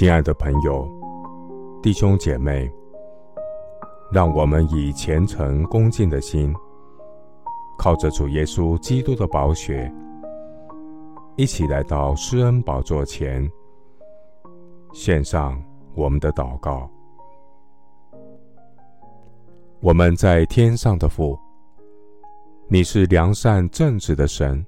[0.00, 0.90] 亲爱的朋友、
[1.82, 2.72] 弟兄姐妹，
[4.10, 6.54] 让我们以虔诚恭敬的心，
[7.78, 9.92] 靠着主耶稣基督的宝血，
[11.36, 13.46] 一起来到施恩宝座前，
[14.94, 15.62] 献上
[15.94, 16.90] 我们的祷告。
[19.80, 21.38] 我们在天上的父，
[22.68, 24.64] 你是良善正直的神，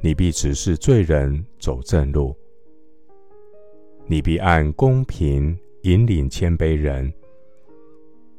[0.00, 2.32] 你必指示罪人走正路。
[4.10, 7.12] 你必按公平引领谦卑人，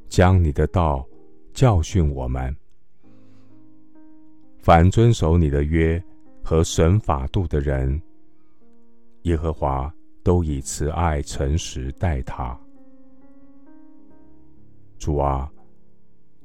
[0.07, 1.07] 将你的道
[1.53, 2.55] 教训我们。
[4.57, 6.03] 凡遵守你的约
[6.43, 8.01] 和神法度的人，
[9.23, 12.59] 耶和华都以慈爱诚实待他。
[14.97, 15.51] 主啊，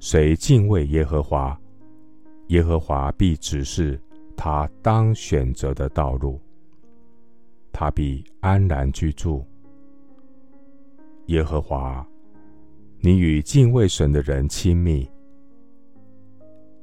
[0.00, 1.58] 谁敬畏耶和华，
[2.48, 3.98] 耶和华必指示
[4.36, 6.38] 他当选择的道路。
[7.74, 9.44] 他必安然居住。
[11.26, 12.06] 耶和华，
[13.00, 15.10] 你与敬畏神的人亲密，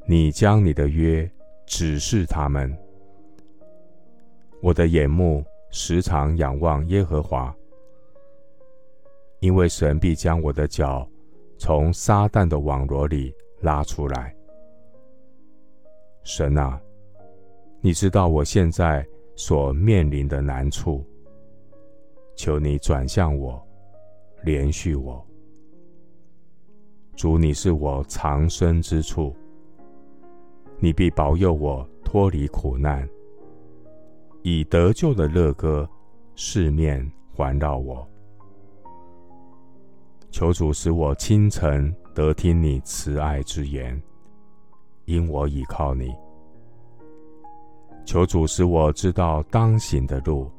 [0.05, 1.29] 你将你的约
[1.65, 2.77] 指示他们。
[4.61, 7.55] 我的眼目时常仰望耶和华，
[9.39, 11.07] 因为神必将我的脚
[11.57, 14.35] 从撒旦的网罗里拉出来。
[16.23, 16.79] 神啊，
[17.79, 21.05] 你知道我现在所面临的难处，
[22.35, 23.61] 求你转向我，
[24.45, 25.25] 怜恤我。
[27.15, 29.35] 主，你是我藏身之处，
[30.79, 33.07] 你必保佑我脱离苦难，
[34.41, 35.87] 以得救的乐歌
[36.35, 38.07] 四面环绕我。
[40.31, 44.01] 求主使我清晨得听你慈爱之言，
[45.05, 46.11] 因我倚靠你。
[48.11, 50.51] 求主使我知道当行的路，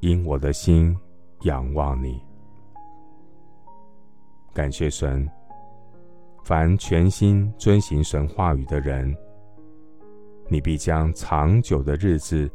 [0.00, 0.94] 因我的心
[1.44, 2.22] 仰望你。
[4.52, 5.26] 感谢神，
[6.44, 9.16] 凡全心遵行神话语的人，
[10.50, 12.46] 你必将长久的日子、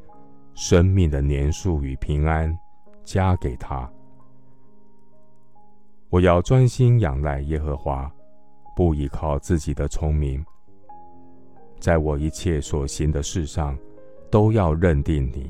[0.54, 2.56] 生命的年数与平安
[3.04, 3.92] 加给他。
[6.12, 8.08] 我要专心仰赖耶和华，
[8.76, 10.46] 不依靠自己的聪明。
[11.80, 13.76] 在我一切所行的事上，
[14.36, 15.50] 都要认定你。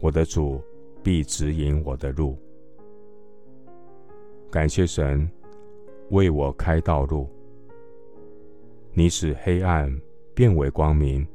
[0.00, 0.58] 我的主
[1.02, 2.38] 必指引我的路。
[4.50, 5.30] 感谢神
[6.08, 7.28] 为我开道路。
[8.94, 9.94] 你使黑暗
[10.34, 11.28] 变为光明，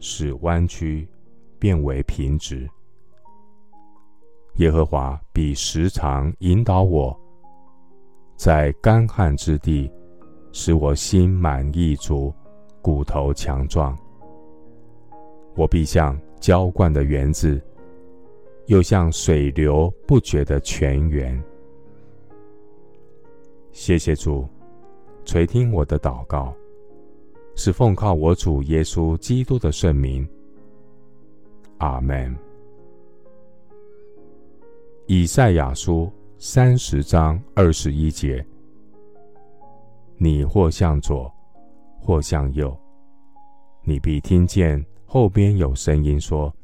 [0.00, 1.06] 使弯曲
[1.58, 2.66] 变为平直。
[4.54, 7.14] 耶和华必时常引导我，
[8.36, 9.92] 在干旱之地，
[10.50, 12.32] 使我心满意足，
[12.80, 13.94] 骨头强壮。
[15.58, 17.60] 我必像浇灌的园子，
[18.66, 21.36] 又像水流不绝的泉源。
[23.72, 24.46] 谢谢主，
[25.24, 26.54] 垂听我的祷告，
[27.56, 30.24] 是奉靠我主耶稣基督的圣名。
[31.78, 32.32] 阿门。
[35.08, 38.46] 以赛亚书三十章二十一节：
[40.18, 41.28] 你或向左，
[42.00, 42.78] 或向右，
[43.82, 46.54] 你必听见后边有声音说：“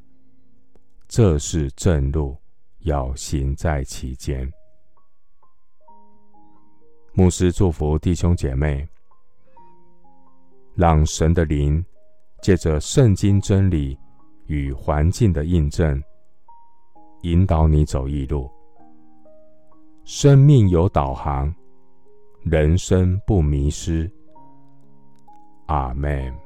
[1.09, 2.37] 这是正路，
[2.81, 4.47] 要行在其间。”
[7.15, 8.87] 牧师祝福弟兄姐妹，
[10.75, 11.83] 让神的灵
[12.43, 13.99] 借着圣经真理
[14.45, 15.99] 与环境的印证。
[17.23, 18.51] 引导你走义路，
[20.05, 21.51] 生命有导航，
[22.43, 24.11] 人生不迷失。
[25.65, 26.44] 阿门。